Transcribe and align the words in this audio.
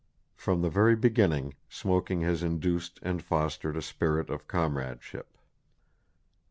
From 0.33 0.63
the 0.63 0.69
very 0.71 0.95
beginning 0.95 1.53
smoking 1.69 2.21
has 2.21 2.41
induced 2.41 2.97
and 3.03 3.21
fostered 3.21 3.77
a 3.77 3.83
spirit 3.83 4.31
of 4.31 4.47
comradeship. 4.47 5.37